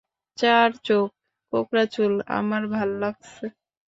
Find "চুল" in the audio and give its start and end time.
1.85-2.13